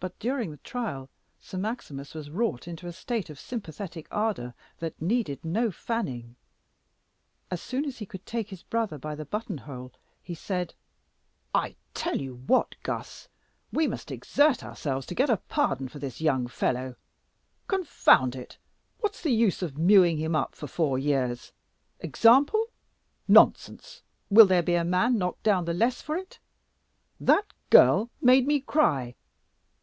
But 0.00 0.16
during 0.20 0.52
the 0.52 0.58
trial 0.58 1.10
Sir 1.40 1.58
Maximus 1.58 2.14
was 2.14 2.30
wrought 2.30 2.68
into 2.68 2.86
a 2.86 2.92
state 2.92 3.30
of 3.30 3.36
sympathetic 3.40 4.06
ardor 4.12 4.54
that 4.78 5.02
needed 5.02 5.44
no 5.44 5.72
fanning. 5.72 6.36
As 7.50 7.60
soon 7.60 7.84
as 7.84 7.98
he 7.98 8.06
could 8.06 8.24
take 8.24 8.50
his 8.50 8.62
brother 8.62 8.96
by 8.96 9.16
the 9.16 9.24
buttonhole, 9.24 9.90
he 10.22 10.36
said 10.36 10.74
"I 11.52 11.74
tell 11.94 12.20
you 12.20 12.36
what, 12.46 12.76
Gus! 12.84 13.26
we 13.72 13.88
must 13.88 14.12
exert 14.12 14.62
ourselves 14.62 15.04
to 15.06 15.16
get 15.16 15.30
a 15.30 15.38
pardon 15.38 15.88
for 15.88 15.98
this 15.98 16.20
young 16.20 16.46
fellow. 16.46 16.94
Confound 17.66 18.36
it! 18.36 18.56
what's 19.00 19.20
the 19.20 19.32
use 19.34 19.62
of 19.62 19.76
mewing 19.78 20.18
him 20.18 20.36
up 20.36 20.54
for 20.54 20.68
four 20.68 20.96
years? 20.96 21.50
Example? 21.98 22.66
Nonsense. 23.26 24.02
Will 24.30 24.46
there 24.46 24.62
be 24.62 24.76
a 24.76 24.84
man 24.84 25.18
knocked 25.18 25.42
down 25.42 25.64
the 25.64 25.74
less 25.74 26.00
for 26.00 26.16
it? 26.16 26.38
That 27.18 27.52
girl 27.68 28.10
made 28.22 28.46
me 28.46 28.60
cry. 28.60 29.16